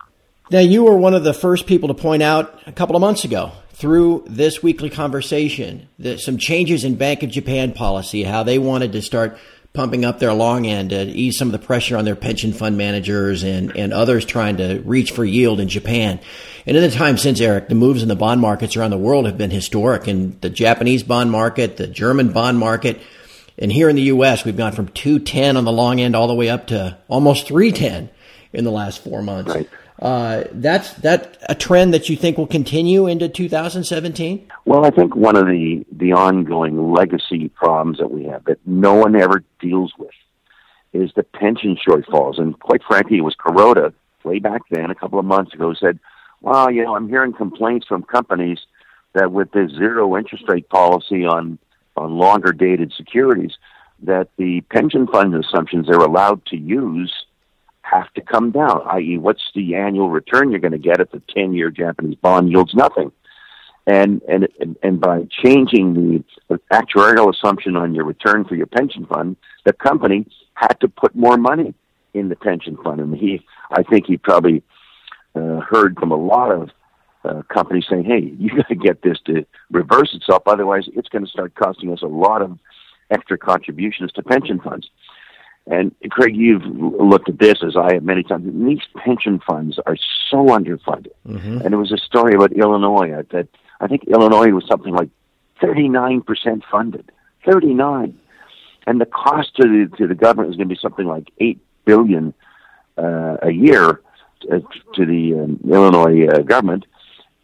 Now, 0.51 0.59
you 0.59 0.83
were 0.83 0.97
one 0.97 1.13
of 1.13 1.23
the 1.23 1.33
first 1.33 1.67
people 1.67 1.89
to 1.89 1.93
point 1.93 2.23
out 2.23 2.59
a 2.65 2.71
couple 2.71 2.95
of 2.95 3.01
months 3.01 3.23
ago 3.23 3.51
through 3.69 4.25
this 4.27 4.61
weekly 4.61 4.89
conversation 4.89 5.87
that 5.99 6.19
some 6.19 6.37
changes 6.37 6.83
in 6.83 6.95
Bank 6.95 7.23
of 7.23 7.29
Japan 7.29 7.71
policy, 7.71 8.23
how 8.23 8.43
they 8.43 8.57
wanted 8.57 8.91
to 8.93 9.01
start 9.01 9.37
pumping 9.79 10.03
up 10.03 10.19
their 10.19 10.33
long 10.33 10.67
end 10.67 10.89
to 10.89 11.03
ease 11.03 11.37
some 11.37 11.47
of 11.47 11.53
the 11.53 11.65
pressure 11.65 11.95
on 11.95 12.03
their 12.03 12.17
pension 12.17 12.51
fund 12.51 12.77
managers 12.77 13.43
and, 13.43 13.73
and 13.77 13.93
others 13.93 14.25
trying 14.25 14.57
to 14.57 14.81
reach 14.83 15.11
for 15.11 15.23
yield 15.23 15.61
in 15.61 15.69
Japan. 15.69 16.19
And 16.65 16.75
in 16.75 16.83
the 16.83 16.91
time 16.91 17.17
since, 17.17 17.39
Eric, 17.39 17.69
the 17.69 17.75
moves 17.75 18.03
in 18.03 18.09
the 18.09 18.15
bond 18.17 18.41
markets 18.41 18.75
around 18.75 18.91
the 18.91 18.97
world 18.97 19.25
have 19.25 19.37
been 19.37 19.51
historic. 19.51 20.07
And 20.07 20.39
the 20.41 20.49
Japanese 20.49 21.01
bond 21.03 21.31
market, 21.31 21.77
the 21.77 21.87
German 21.87 22.33
bond 22.33 22.59
market, 22.59 22.99
and 23.57 23.71
here 23.71 23.87
in 23.87 23.95
the 23.95 24.01
U.S., 24.01 24.43
we've 24.43 24.57
gone 24.57 24.73
from 24.73 24.89
210 24.89 25.55
on 25.55 25.63
the 25.63 25.71
long 25.71 26.01
end 26.01 26.13
all 26.13 26.27
the 26.27 26.35
way 26.35 26.49
up 26.49 26.67
to 26.67 26.97
almost 27.07 27.47
310 27.47 28.09
in 28.51 28.65
the 28.65 28.71
last 28.71 29.01
four 29.01 29.21
months. 29.21 29.55
Right. 29.55 29.69
Uh, 30.01 30.45
that's 30.53 30.93
that 30.93 31.37
a 31.49 31.55
trend 31.55 31.93
that 31.93 32.07
you 32.07 32.15
think 32.15 32.37
will 32.37 32.47
continue 32.47 33.05
into 33.05 33.27
2017? 33.27 34.49
Well, 34.63 34.85
I 34.85 34.91
think 34.91 35.13
one 35.15 35.35
of 35.35 35.45
the 35.45 35.85
the 35.91 36.13
ongoing 36.13 36.93
legacy 36.93 37.49
problems 37.49 37.97
that 37.97 38.09
we 38.09 38.23
have 38.25 38.45
that 38.45 38.59
no 38.65 38.93
one 38.93 39.15
ever 39.15 39.43
deals 39.59 39.93
with 39.97 40.11
is 40.93 41.11
the 41.15 41.23
pension 41.23 41.77
shortfalls. 41.85 42.39
And 42.39 42.57
quite 42.59 42.81
frankly, 42.87 43.17
it 43.17 43.21
was 43.21 43.35
Kuroda 43.35 43.93
way 44.23 44.39
back 44.39 44.61
then, 44.69 44.89
a 44.89 44.95
couple 44.95 45.19
of 45.19 45.25
months 45.25 45.53
ago, 45.53 45.73
said, 45.73 45.99
"Well, 46.41 46.71
you 46.71 46.83
know, 46.83 46.95
I'm 46.95 47.09
hearing 47.09 47.33
complaints 47.33 47.85
from 47.85 48.03
companies 48.03 48.59
that 49.13 49.33
with 49.33 49.51
this 49.51 49.71
zero 49.71 50.15
interest 50.15 50.45
rate 50.47 50.69
policy 50.69 51.25
on 51.25 51.59
on 51.97 52.17
longer 52.17 52.53
dated 52.53 52.93
securities, 52.93 53.57
that 54.03 54.29
the 54.37 54.61
pension 54.61 55.07
fund 55.07 55.35
assumptions 55.35 55.87
they're 55.87 55.97
allowed 55.99 56.45
to 56.45 56.57
use." 56.57 57.25
Have 57.89 58.11
to 58.13 58.21
come 58.21 58.51
down, 58.51 58.81
i.e., 58.91 59.17
what's 59.17 59.43
the 59.55 59.75
annual 59.75 60.09
return 60.09 60.51
you're 60.51 60.59
going 60.59 60.71
to 60.71 60.77
get 60.77 60.99
if 60.99 61.11
the 61.11 61.21
10 61.35 61.53
year 61.53 61.69
Japanese 61.71 62.15
bond 62.15 62.49
yields 62.49 62.73
nothing? 62.73 63.11
And, 63.87 64.21
and, 64.23 64.47
and 64.83 65.01
by 65.01 65.27
changing 65.43 66.23
the 66.47 66.59
actuarial 66.71 67.33
assumption 67.33 67.75
on 67.75 67.95
your 67.95 68.05
return 68.05 68.45
for 68.45 68.55
your 68.55 68.67
pension 68.67 69.05
fund, 69.05 69.35
the 69.65 69.73
company 69.73 70.27
had 70.53 70.79
to 70.81 70.87
put 70.87 71.15
more 71.15 71.37
money 71.37 71.73
in 72.13 72.29
the 72.29 72.35
pension 72.35 72.77
fund. 72.83 72.99
And 72.99 73.15
he, 73.15 73.43
I 73.71 73.83
think 73.83 74.05
he 74.05 74.17
probably 74.17 74.61
uh, 75.35 75.61
heard 75.61 75.97
from 75.97 76.11
a 76.11 76.15
lot 76.15 76.51
of 76.51 76.69
uh, 77.25 77.41
companies 77.53 77.85
saying, 77.89 78.05
hey, 78.05 78.33
you 78.39 78.55
got 78.55 78.67
to 78.67 78.75
get 78.75 79.01
this 79.01 79.17
to 79.25 79.45
reverse 79.71 80.13
itself. 80.13 80.43
Otherwise, 80.45 80.83
it's 80.95 81.09
going 81.09 81.25
to 81.25 81.31
start 81.31 81.55
costing 81.55 81.91
us 81.91 82.01
a 82.01 82.07
lot 82.07 82.41
of 82.41 82.57
extra 83.09 83.37
contributions 83.37 84.11
to 84.11 84.21
pension 84.21 84.59
funds. 84.59 84.87
And 85.69 85.95
Craig, 86.09 86.35
you've 86.35 86.63
looked 86.65 87.29
at 87.29 87.37
this 87.37 87.59
as 87.63 87.77
I 87.77 87.93
have 87.93 88.03
many 88.03 88.23
times. 88.23 88.51
These 88.65 88.81
pension 88.95 89.39
funds 89.39 89.79
are 89.85 89.95
so 90.29 90.47
underfunded. 90.47 91.11
Mm-hmm. 91.27 91.61
And 91.61 91.73
it 91.73 91.77
was 91.77 91.91
a 91.91 91.97
story 91.97 92.33
about 92.33 92.51
Illinois 92.53 93.23
that 93.31 93.47
I 93.79 93.87
think 93.87 94.05
Illinois 94.05 94.49
was 94.49 94.65
something 94.67 94.93
like 94.93 95.09
39% 95.61 96.63
funded. 96.71 97.11
39. 97.45 98.17
And 98.87 98.99
the 98.99 99.05
cost 99.05 99.55
to 99.57 99.67
the, 99.67 99.95
to 99.97 100.07
the 100.07 100.15
government 100.15 100.49
is 100.49 100.57
going 100.57 100.69
to 100.69 100.73
be 100.73 100.79
something 100.81 101.05
like 101.05 101.29
8 101.37 101.59
billion 101.85 102.33
uh, 102.97 103.37
a 103.43 103.51
year 103.51 104.01
to, 104.41 104.63
to 104.95 105.05
the 105.05 105.35
um, 105.35 105.59
Illinois 105.69 106.25
uh, 106.27 106.39
government 106.39 106.87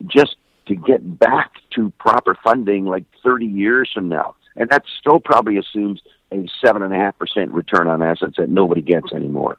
just 0.08 0.36
to 0.66 0.76
get 0.76 1.20
back 1.20 1.52
to 1.76 1.92
proper 2.00 2.36
funding 2.44 2.86
like 2.86 3.04
30 3.24 3.46
years 3.46 3.92
from 3.94 4.10
now. 4.10 4.36
And 4.56 4.68
that 4.70 4.84
still 5.00 5.20
probably 5.20 5.58
assumes 5.58 6.02
a 6.36 6.66
seven 6.66 6.82
and 6.82 6.94
a 6.94 6.98
half 6.98 7.18
percent 7.18 7.52
return 7.52 7.88
on 7.88 8.02
assets 8.02 8.36
that 8.38 8.50
nobody 8.50 8.82
gets 8.82 9.12
anymore. 9.14 9.58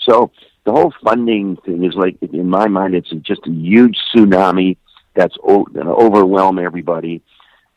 So 0.00 0.30
the 0.64 0.72
whole 0.72 0.92
funding 1.02 1.56
thing 1.56 1.84
is 1.84 1.94
like, 1.94 2.16
in 2.22 2.48
my 2.48 2.68
mind, 2.68 2.94
it's 2.94 3.10
just 3.10 3.46
a 3.46 3.50
huge 3.50 3.98
tsunami 4.12 4.76
that's 5.14 5.36
going 5.36 5.72
to 5.72 5.92
overwhelm 5.92 6.58
everybody. 6.58 7.22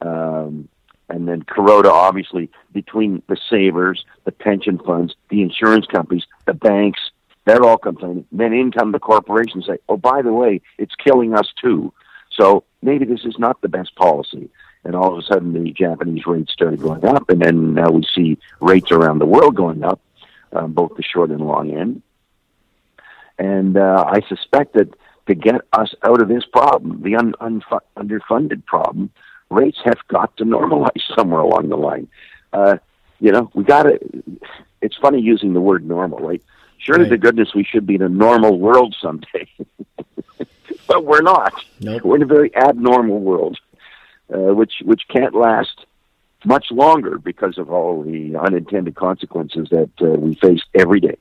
Um, 0.02 0.68
and 1.10 1.28
then 1.28 1.44
Kuroda, 1.44 1.90
obviously, 1.90 2.50
between 2.74 3.22
the 3.28 3.38
savers, 3.50 4.04
the 4.26 4.32
pension 4.32 4.78
funds, 4.80 5.16
the 5.30 5.42
insurance 5.42 5.86
companies, 5.86 6.26
the 6.46 6.54
banks, 6.54 7.00
they're 7.46 7.64
all 7.64 7.78
complaining. 7.78 8.26
Then 8.32 8.54
in 8.54 8.72
come 8.72 8.92
the 8.92 9.00
corporations 9.00 9.68
say, 9.68 9.78
oh, 9.88 9.98
by 9.98 10.22
the 10.22 10.34
way, 10.34 10.62
it's 10.78 10.96
killing 10.96 11.34
us 11.34 11.48
too. 11.62 11.94
So 12.32 12.66
maybe 12.82 13.06
this 13.06 13.24
is 13.24 13.40
not 13.40 13.62
the 13.62 13.70
best 13.70 13.96
policy 13.96 14.50
and 14.88 14.96
all 14.96 15.12
of 15.12 15.20
a 15.20 15.22
sudden 15.22 15.52
the 15.52 15.72
Japanese 15.72 16.26
rates 16.26 16.54
started 16.54 16.82
going 16.82 17.04
up, 17.04 17.30
and 17.30 17.42
then 17.42 17.74
now 17.74 17.90
we 17.90 18.08
see 18.16 18.38
rates 18.62 18.90
around 18.90 19.20
the 19.20 19.26
world 19.26 19.54
going 19.54 19.84
up, 19.84 20.00
um, 20.54 20.72
both 20.72 20.96
the 20.96 21.04
short 21.04 21.30
and 21.30 21.42
long 21.42 21.72
end. 21.72 22.02
And 23.38 23.76
uh, 23.78 24.06
I 24.08 24.22
suspect 24.30 24.76
that 24.76 24.94
to 25.28 25.36
get 25.36 25.56
us 25.74 25.94
out 26.04 26.22
of 26.22 26.30
this 26.30 26.46
problem, 26.46 27.04
the 27.04 27.18
un- 27.18 27.36
unfu- 27.42 27.82
underfunded 27.98 28.66
problem, 28.66 29.12
rates 29.50 29.78
have 29.84 30.00
got 30.08 30.36
to 30.38 30.46
normalize 30.46 31.02
somewhere 31.18 31.42
along 31.42 31.68
the 31.68 31.76
line. 31.76 32.08
Uh, 32.54 32.78
you 33.20 33.34
know, 33.34 33.52
we 33.54 33.66
got 33.66 33.84
to. 33.84 34.00
It's 34.82 34.96
funny 34.96 35.20
using 35.20 35.54
the 35.54 35.60
word 35.60 35.86
normal, 35.86 36.20
right? 36.20 36.42
Surely 36.78 37.04
right. 37.04 37.10
to 37.10 37.18
goodness 37.18 37.54
we 37.54 37.66
should 37.66 37.86
be 37.86 37.96
in 37.96 38.04
a 38.04 38.10
normal 38.10 38.58
world 38.58 38.96
someday, 39.02 39.50
but 40.88 41.04
we're 41.04 41.22
not. 41.22 41.54
Nope. 41.82 42.04
We're 42.04 42.16
in 42.16 42.22
a 42.22 42.28
very 42.28 42.56
abnormal 42.56 43.20
world 43.20 43.60
uh, 44.34 44.54
which 44.54 44.74
which 44.84 45.04
can't 45.10 45.34
last 45.34 45.86
much 46.46 46.68
longer 46.72 47.18
because 47.18 47.58
of 47.58 47.70
all 47.70 48.04
the 48.04 48.36
unintended 48.36 48.96
consequences 48.96 49.68
that 49.72 49.90
uh, 50.02 50.06
we 50.06 50.36
face 50.36 50.62
every 50.74 51.00
day. 51.00 51.18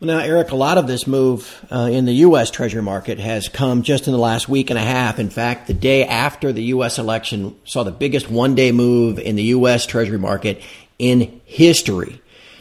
Well, 0.00 0.06
now, 0.06 0.18
Eric, 0.20 0.52
a 0.52 0.56
lot 0.56 0.78
of 0.78 0.86
this 0.86 1.08
move 1.08 1.66
uh, 1.72 1.88
in 1.90 2.04
the 2.04 2.12
U.S. 2.12 2.52
Treasury 2.52 2.82
market 2.82 3.18
has 3.18 3.48
come 3.48 3.82
just 3.82 4.06
in 4.06 4.12
the 4.12 4.18
last 4.18 4.48
week 4.48 4.70
and 4.70 4.78
a 4.78 4.82
half. 4.82 5.18
In 5.18 5.28
fact, 5.28 5.66
the 5.66 5.74
day 5.74 6.04
after 6.04 6.52
the 6.52 6.62
U.S. 6.64 6.98
election 6.98 7.56
saw 7.64 7.82
the 7.82 7.90
biggest 7.90 8.30
one 8.30 8.54
day 8.54 8.70
move 8.70 9.18
in 9.18 9.34
the 9.34 9.42
U.S. 9.44 9.86
Treasury 9.86 10.18
market 10.18 10.62
in 11.00 11.40
history. 11.44 12.20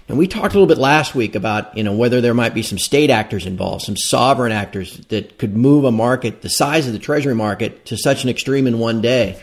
And 0.10 0.18
we 0.18 0.28
talked 0.28 0.56
a 0.56 0.58
little 0.58 0.74
bit 0.74 0.78
last 0.78 1.14
week 1.14 1.36
about 1.36 1.78
you 1.78 1.84
know 1.84 1.94
whether 1.94 2.22
there 2.22 2.34
might 2.34 2.54
be 2.54 2.64
some 2.64 2.80
state 2.80 3.10
actors 3.10 3.46
involved, 3.46 3.84
some 3.84 3.98
sovereign 3.98 4.52
actors 4.52 4.98
that 5.10 5.38
could 5.38 5.56
move 5.56 5.84
a 5.84 5.92
market 5.92 6.42
the 6.42 6.50
size 6.50 6.88
of 6.88 6.94
the 6.94 7.00
treasury 7.00 7.36
market 7.36 7.86
to 7.86 7.98
such 7.98 8.24
an 8.24 8.30
extreme 8.30 8.68
in 8.68 8.80
one 8.80 9.02
day. 9.02 9.40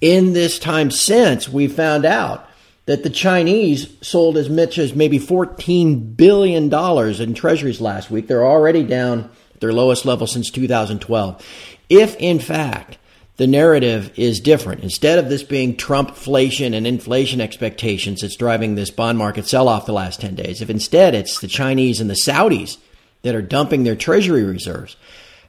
In 0.00 0.32
this 0.32 0.58
time 0.58 0.90
since, 0.90 1.48
we 1.48 1.66
found 1.66 2.04
out 2.04 2.48
that 2.86 3.02
the 3.02 3.10
Chinese 3.10 3.88
sold 4.00 4.36
as 4.36 4.48
much 4.48 4.78
as 4.78 4.94
maybe 4.94 5.18
$14 5.18 6.16
billion 6.16 6.72
in 6.72 7.34
treasuries 7.34 7.80
last 7.80 8.10
week. 8.10 8.28
They're 8.28 8.46
already 8.46 8.82
down 8.82 9.30
at 9.54 9.60
their 9.60 9.72
lowest 9.72 10.06
level 10.06 10.26
since 10.26 10.50
2012. 10.50 11.44
If, 11.88 12.16
in 12.16 12.38
fact, 12.38 12.96
the 13.38 13.46
narrative 13.46 14.12
is 14.16 14.40
different. 14.40 14.82
Instead 14.82 15.18
of 15.18 15.28
this 15.28 15.42
being 15.42 15.76
Trumpflation 15.76 16.74
and 16.74 16.86
inflation 16.86 17.40
expectations 17.40 18.20
that's 18.20 18.36
driving 18.36 18.74
this 18.74 18.90
bond 18.90 19.18
market 19.18 19.46
sell 19.46 19.68
off 19.68 19.86
the 19.86 19.92
last 19.92 20.20
10 20.20 20.34
days, 20.34 20.60
if 20.60 20.70
instead 20.70 21.14
it's 21.14 21.40
the 21.40 21.48
Chinese 21.48 22.00
and 22.00 22.10
the 22.10 22.14
Saudis 22.14 22.78
that 23.22 23.34
are 23.34 23.42
dumping 23.42 23.84
their 23.84 23.96
treasury 23.96 24.44
reserves, 24.44 24.96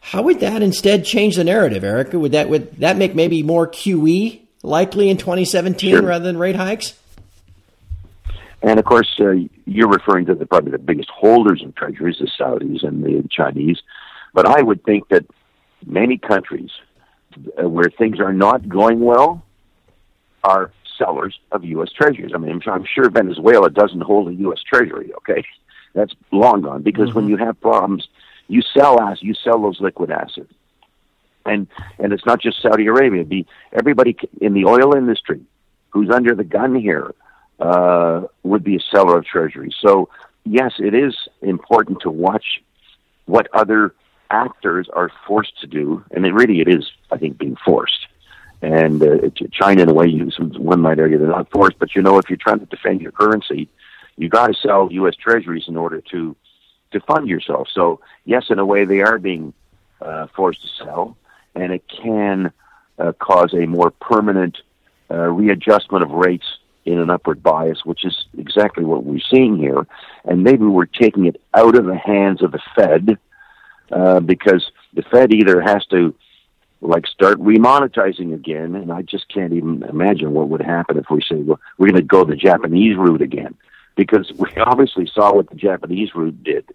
how 0.02 0.24
would 0.24 0.40
that 0.40 0.62
instead 0.62 1.06
change 1.06 1.36
the 1.36 1.44
narrative, 1.44 1.84
Erica? 1.84 2.18
Would 2.20 2.32
that 2.32 2.50
would 2.50 2.78
that 2.78 2.98
make 2.98 3.16
maybe 3.16 3.44
more 3.44 3.68
QE 3.68 4.42
likely 4.64 5.10
in 5.10 5.18
2017 5.18 5.92
sure. 5.92 6.02
rather 6.02 6.26
than 6.26 6.38
rate 6.38 6.56
hikes? 6.56 6.94
And 8.62 8.80
of 8.80 8.86
course, 8.86 9.10
uh, 9.20 9.34
you're 9.66 9.90
referring 9.90 10.26
to 10.26 10.36
the 10.36 10.46
probably 10.46 10.72
the 10.72 10.78
biggest 10.78 11.10
holders 11.10 11.64
of 11.64 11.76
treasuries, 11.76 12.18
the 12.20 12.28
Saudis 12.28 12.86
and 12.86 13.04
the 13.04 13.28
Chinese. 13.30 13.82
But 14.34 14.46
I 14.46 14.62
would 14.62 14.84
think 14.84 15.08
that 15.10 15.26
many 15.86 16.18
countries 16.18 16.72
uh, 17.62 17.70
where 17.70 17.90
things 17.90 18.20
are 18.20 18.34
not 18.34 18.68
going 18.68 19.00
well 19.00 19.44
are 20.44 20.72
sellers 20.98 21.40
of 21.52 21.64
U.S. 21.64 21.92
treasuries. 21.92 22.32
I 22.36 22.38
mean, 22.38 22.62
I'm 22.68 22.86
sure 22.86 23.10
Venezuela 23.10 23.70
doesn't 23.70 24.02
hold 24.02 24.28
a 24.28 24.34
U.S. 24.36 24.62
treasury. 24.62 25.14
Okay, 25.20 25.44
that's 25.94 26.14
long 26.32 26.62
gone 26.62 26.82
because 26.82 27.10
mm-hmm. 27.10 27.20
when 27.20 27.28
you 27.30 27.38
have 27.38 27.60
problems, 27.62 28.08
you 28.50 28.62
sell 28.74 29.00
assets, 29.00 29.24
you 29.24 29.34
sell 29.34 29.62
those 29.62 29.80
liquid 29.80 30.12
assets, 30.12 30.52
and 31.46 31.68
and 32.00 32.12
it's 32.12 32.26
not 32.26 32.42
just 32.42 32.62
Saudi 32.62 32.88
Arabia. 32.88 33.24
Be 33.24 33.46
everybody 33.72 34.18
in 34.42 34.54
the 34.54 34.66
oil 34.66 34.94
industry 34.96 35.42
who's 35.92 36.10
under 36.10 36.36
the 36.36 36.44
gun 36.44 36.76
here 36.76 37.14
uh, 37.60 38.24
would 38.44 38.64
be 38.64 38.76
a 38.76 38.80
seller 38.92 39.18
of 39.18 39.26
treasuries. 39.26 39.76
So 39.80 40.10
yes, 40.44 40.74
it 40.80 40.94
is 40.94 41.16
important 41.42 42.02
to 42.02 42.10
watch 42.10 42.62
what 43.26 43.48
other 43.54 43.94
actors 44.32 44.90
are 44.92 45.12
forced 45.28 45.60
to 45.62 45.68
do, 45.68 46.04
and 46.12 46.26
it 46.26 46.34
really 46.34 46.60
it 46.60 46.68
is, 46.68 46.92
I 47.12 47.18
think, 47.18 47.38
being 47.38 47.58
forced. 47.64 48.08
And 48.62 49.02
uh, 49.02 49.30
China, 49.52 49.84
in 49.84 49.90
a 49.90 49.94
way, 49.94 50.08
you, 50.08 50.30
one 50.58 50.82
might 50.82 51.00
argue 51.00 51.18
they're 51.18 51.28
not 51.28 51.50
forced, 51.50 51.80
but 51.80 51.96
you 51.96 52.02
know, 52.02 52.18
if 52.18 52.30
you're 52.30 52.38
trying 52.38 52.60
to 52.60 52.66
defend 52.66 53.00
your 53.00 53.14
currency, 53.14 53.70
you 54.18 54.28
got 54.28 54.48
to 54.48 54.54
sell 54.54 54.90
U.S. 54.92 55.16
Treasuries 55.16 55.66
in 55.68 55.78
order 55.78 56.02
to 56.12 56.36
to 56.92 57.00
fund 57.02 57.28
yourself. 57.28 57.68
So 57.74 58.00
yes, 58.26 58.46
in 58.50 58.60
a 58.60 58.66
way, 58.66 58.86
they 58.86 59.02
are 59.02 59.18
being 59.18 59.54
uh, 60.02 60.28
forced 60.36 60.62
to 60.62 60.84
sell, 60.84 61.18
and 61.56 61.72
it 61.72 61.84
can 61.88 62.52
uh, 62.98 63.14
cause 63.14 63.54
a 63.54 63.66
more 63.66 63.92
permanent 63.92 64.58
uh, 65.12 65.16
readjustment 65.16 66.04
of 66.04 66.12
rates 66.12 66.46
in 66.86 67.00
an 67.00 67.10
upward 67.10 67.44
bias, 67.44 67.86
which 67.86 68.06
is 68.06 68.26
exactly 68.38 68.84
what 68.84 69.04
we're 69.04 69.20
seeing 69.20 69.58
here. 69.58 69.86
And 70.26 70.44
maybe 70.44 70.66
we're 70.66 70.86
taking 70.86 71.26
it 71.26 71.42
out 71.54 71.76
of 71.76 71.86
the 71.86 71.98
hands 71.98 72.42
of 72.42 72.52
the 72.52 72.62
Fed 72.76 73.18
uh, 73.92 74.20
because 74.20 74.72
the 74.94 75.04
Fed 75.04 75.34
either 75.34 75.62
has 75.62 75.86
to 75.88 76.16
like 76.82 77.06
start 77.08 77.40
remonetizing 77.40 78.34
again, 78.34 78.76
and 78.76 78.92
I 78.92 79.02
just 79.02 79.28
can't 79.28 79.54
even 79.54 79.84
imagine 79.84 80.34
what 80.34 80.50
would 80.50 80.62
happen 80.62 80.98
if 80.98 81.10
we 81.10 81.22
say, 81.22 81.36
well, 81.36 81.60
we're 81.78 81.88
going 81.88 82.02
to 82.02 82.02
go 82.02 82.24
the 82.24 82.36
Japanese 82.36 82.96
route 82.96 83.22
again, 83.22 83.56
because 84.00 84.32
we 84.38 84.50
obviously 84.58 85.06
saw 85.14 85.34
what 85.36 85.50
the 85.50 85.56
Japanese 85.56 86.16
route 86.16 86.42
did, 86.42 86.66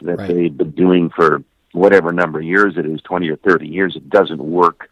that 0.00 0.18
right. 0.18 0.28
they've 0.28 0.56
been 0.56 0.70
doing 0.70 1.10
for 1.10 1.44
whatever 1.72 2.12
number 2.12 2.38
of 2.38 2.44
years 2.44 2.74
it 2.78 2.86
is, 2.86 3.02
twenty 3.02 3.28
or 3.28 3.36
thirty 3.36 3.68
years. 3.68 3.94
It 3.94 4.08
doesn't 4.08 4.42
work, 4.42 4.90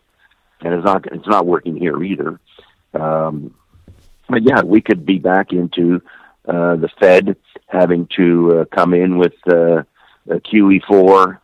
and 0.60 0.75
it's 0.75 0.84
not 0.84 1.06
it's 1.06 1.26
not 1.26 1.46
working 1.46 1.76
here 1.76 2.02
either. 2.02 2.38
Um, 2.92 3.54
but 4.28 4.42
yeah, 4.42 4.62
we 4.62 4.82
could 4.82 5.06
be 5.06 5.18
back 5.18 5.52
into 5.52 6.02
uh, 6.46 6.76
the 6.76 6.90
Fed 7.00 7.37
having 7.66 8.06
to 8.16 8.60
uh, 8.60 8.64
come 8.76 8.92
in 8.92 9.16
with 9.16 9.34
uh, 9.49 9.82
QE 10.28 10.84
four 10.87 11.40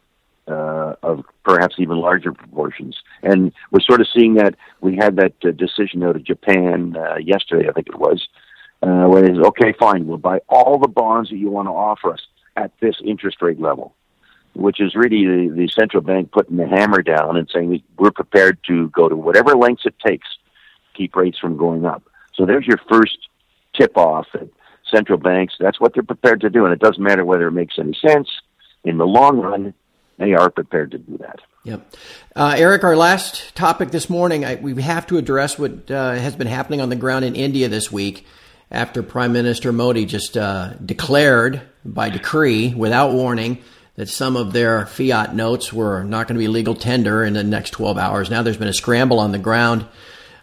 uh, 0.48 0.94
of 1.02 1.24
perhaps 1.44 1.76
even 1.78 1.96
larger 1.96 2.32
proportions. 2.32 2.96
And 3.22 3.52
we're 3.70 3.80
sort 3.80 4.00
of 4.00 4.08
seeing 4.14 4.34
that. 4.34 4.54
We 4.80 4.96
had 4.96 5.16
that 5.16 5.34
uh, 5.44 5.52
decision 5.52 6.02
out 6.02 6.16
of 6.16 6.24
Japan 6.24 6.94
uh, 6.96 7.16
yesterday, 7.16 7.68
I 7.68 7.72
think 7.72 7.88
it 7.88 7.98
was, 7.98 8.28
uh, 8.86 9.08
where 9.08 9.24
okay, 9.24 9.74
fine, 9.78 10.06
we'll 10.06 10.16
buy 10.16 10.38
all 10.48 10.78
the 10.78 10.88
bonds 10.88 11.30
that 11.30 11.38
you 11.38 11.50
want 11.50 11.66
to 11.66 11.72
offer 11.72 12.12
us 12.12 12.20
at 12.56 12.70
this 12.80 12.94
interest 13.04 13.42
rate 13.42 13.60
level, 13.60 13.94
which 14.54 14.80
is 14.80 14.94
really 14.94 15.26
the, 15.26 15.54
the 15.54 15.68
central 15.68 16.02
bank 16.02 16.30
putting 16.30 16.56
the 16.56 16.68
hammer 16.68 17.02
down 17.02 17.36
and 17.36 17.50
saying 17.52 17.82
we're 17.98 18.12
prepared 18.12 18.58
to 18.68 18.88
go 18.90 19.08
to 19.08 19.16
whatever 19.16 19.56
lengths 19.56 19.86
it 19.86 19.94
takes 20.06 20.28
to 20.28 20.98
keep 20.98 21.16
rates 21.16 21.38
from 21.38 21.56
going 21.56 21.84
up. 21.84 22.04
So 22.34 22.46
there's 22.46 22.66
your 22.66 22.78
first 22.88 23.18
tip 23.74 23.96
off 23.96 24.28
that 24.32 24.48
central 24.94 25.18
banks, 25.18 25.54
that's 25.58 25.80
what 25.80 25.92
they're 25.92 26.04
prepared 26.04 26.42
to 26.42 26.50
do. 26.50 26.64
And 26.64 26.72
it 26.72 26.78
doesn't 26.78 27.02
matter 27.02 27.24
whether 27.24 27.48
it 27.48 27.52
makes 27.52 27.78
any 27.78 27.98
sense. 28.06 28.28
In 28.84 28.98
the 28.98 29.06
long 29.06 29.40
run, 29.40 29.74
they 30.16 30.32
are 30.34 30.48
prepared 30.48 30.92
to 30.92 30.98
do 30.98 31.18
that. 31.18 31.40
Yep. 31.64 31.96
Uh, 32.36 32.54
Eric, 32.56 32.84
our 32.84 32.96
last 32.96 33.56
topic 33.56 33.90
this 33.90 34.08
morning, 34.08 34.44
I, 34.44 34.54
we 34.54 34.80
have 34.80 35.08
to 35.08 35.18
address 35.18 35.58
what 35.58 35.90
uh, 35.90 36.12
has 36.12 36.36
been 36.36 36.46
happening 36.46 36.80
on 36.80 36.88
the 36.88 36.96
ground 36.96 37.24
in 37.24 37.34
India 37.34 37.68
this 37.68 37.90
week 37.90 38.24
after 38.70 39.02
Prime 39.02 39.32
Minister 39.32 39.72
Modi 39.72 40.04
just 40.06 40.36
uh, 40.36 40.74
declared 40.84 41.62
by 41.84 42.10
decree, 42.10 42.74
without 42.74 43.12
warning, 43.12 43.58
that 43.94 44.08
some 44.08 44.36
of 44.36 44.52
their 44.52 44.86
fiat 44.86 45.34
notes 45.34 45.72
were 45.72 46.02
not 46.04 46.28
going 46.28 46.36
to 46.36 46.44
be 46.44 46.48
legal 46.48 46.74
tender 46.74 47.24
in 47.24 47.32
the 47.32 47.44
next 47.44 47.70
12 47.70 47.96
hours. 47.96 48.30
Now 48.30 48.42
there's 48.42 48.56
been 48.56 48.68
a 48.68 48.74
scramble 48.74 49.20
on 49.20 49.32
the 49.32 49.38
ground. 49.38 49.86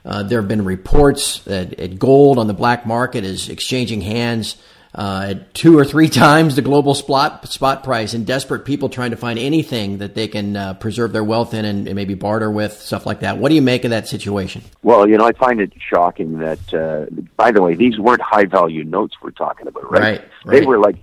Uh, 0.05 0.23
there 0.23 0.41
have 0.41 0.47
been 0.47 0.65
reports 0.65 1.39
that 1.39 1.97
gold 1.99 2.37
on 2.37 2.47
the 2.47 2.53
black 2.53 2.85
market 2.85 3.23
is 3.23 3.49
exchanging 3.49 4.01
hands 4.01 4.57
uh, 4.95 5.35
two 5.53 5.77
or 5.77 5.85
three 5.85 6.09
times 6.23 6.55
the 6.55 6.61
global 6.61 6.93
spot 6.93 7.47
spot 7.49 7.83
price, 7.83 8.13
and 8.13 8.25
desperate 8.25 8.65
people 8.65 8.89
trying 8.89 9.11
to 9.11 9.17
find 9.17 9.39
anything 9.39 9.97
that 9.99 10.15
they 10.15 10.27
can 10.27 10.55
uh, 10.55 10.73
preserve 10.75 11.13
their 11.13 11.23
wealth 11.23 11.53
in 11.53 11.65
and, 11.65 11.87
and, 11.87 11.95
maybe 11.95 12.13
barter 12.13 12.49
with 12.49 12.73
stuff 12.73 13.05
like 13.05 13.21
that. 13.21 13.37
What 13.37 13.49
do 13.49 13.55
you 13.55 13.61
make 13.61 13.83
of 13.85 13.91
that 13.91 14.07
situation? 14.07 14.63
Well, 14.81 15.07
you 15.07 15.17
know, 15.17 15.25
I 15.25 15.33
find 15.33 15.59
it 15.59 15.73
shocking 15.77 16.39
that. 16.39 16.73
Uh, 16.73 17.05
by 17.37 17.51
the 17.51 17.61
way, 17.61 17.75
these 17.75 17.97
weren't 17.99 18.21
high 18.21 18.45
value 18.45 18.83
notes 18.83 19.15
we're 19.21 19.31
talking 19.31 19.67
about, 19.67 19.91
right? 19.91 20.01
Right. 20.01 20.21
right. 20.45 20.59
They 20.59 20.65
were 20.65 20.79
like 20.79 20.97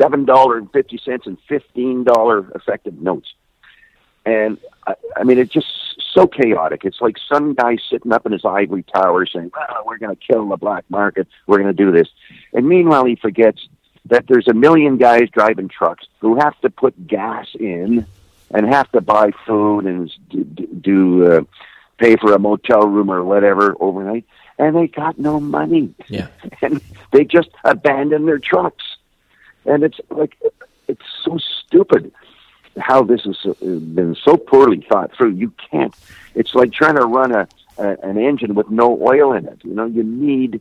seven 0.00 0.24
dollar 0.24 0.58
and 0.58 0.70
fifty 0.72 0.98
cents 1.04 1.26
and 1.26 1.38
fifteen 1.48 2.04
dollar 2.04 2.50
effective 2.54 3.00
notes, 3.00 3.32
and 4.24 4.58
I, 4.86 4.94
I 5.16 5.24
mean, 5.24 5.38
it 5.38 5.50
just 5.50 5.66
so 6.16 6.26
chaotic. 6.26 6.84
It's 6.84 7.00
like 7.00 7.16
some 7.30 7.54
guy 7.54 7.76
sitting 7.90 8.12
up 8.12 8.26
in 8.26 8.32
his 8.32 8.44
ivory 8.44 8.84
tower 8.84 9.26
saying, 9.26 9.50
well, 9.54 9.84
we're 9.84 9.98
going 9.98 10.16
to 10.16 10.22
kill 10.24 10.48
the 10.48 10.56
black 10.56 10.84
market. 10.88 11.28
We're 11.46 11.58
going 11.58 11.74
to 11.74 11.84
do 11.84 11.92
this. 11.92 12.08
And 12.52 12.68
meanwhile, 12.68 13.04
he 13.04 13.16
forgets 13.16 13.68
that 14.06 14.26
there's 14.26 14.48
a 14.48 14.54
million 14.54 14.96
guys 14.96 15.28
driving 15.30 15.68
trucks 15.68 16.06
who 16.20 16.38
have 16.38 16.58
to 16.60 16.70
put 16.70 17.06
gas 17.06 17.48
in 17.58 18.06
and 18.50 18.66
have 18.66 18.90
to 18.92 19.00
buy 19.00 19.30
food 19.46 19.84
and 19.86 20.10
do, 20.30 20.44
do 20.80 21.32
uh, 21.32 21.40
pay 21.98 22.16
for 22.16 22.32
a 22.32 22.38
motel 22.38 22.86
room 22.86 23.10
or 23.10 23.22
whatever 23.24 23.76
overnight. 23.80 24.24
And 24.58 24.74
they 24.74 24.86
got 24.86 25.18
no 25.18 25.38
money. 25.38 25.94
Yeah. 26.08 26.28
And 26.62 26.80
they 27.12 27.24
just 27.24 27.50
abandon 27.64 28.24
their 28.24 28.38
trucks. 28.38 28.84
And 29.66 29.82
it's 29.82 30.00
like, 30.10 30.36
it's 30.40 30.54
so 30.54 30.54
stupid 30.54 30.65
how 32.86 33.02
this 33.02 33.22
has 33.24 33.36
been 33.58 34.14
so 34.14 34.36
poorly 34.36 34.86
thought 34.88 35.10
through. 35.16 35.32
You 35.32 35.52
can't. 35.70 35.92
It's 36.36 36.54
like 36.54 36.72
trying 36.72 36.94
to 36.94 37.04
run 37.04 37.32
a, 37.32 37.48
a 37.78 37.96
an 38.02 38.16
engine 38.16 38.54
with 38.54 38.70
no 38.70 38.96
oil 39.02 39.32
in 39.32 39.46
it. 39.46 39.58
You 39.64 39.74
know, 39.74 39.86
you 39.86 40.04
need 40.04 40.60